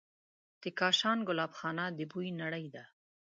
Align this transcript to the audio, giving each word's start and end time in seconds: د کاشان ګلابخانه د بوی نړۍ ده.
د 0.61 0.63
کاشان 0.79 1.17
ګلابخانه 1.27 1.85
د 1.97 1.99
بوی 2.11 2.29
نړۍ 2.41 2.65
ده. 2.75 2.83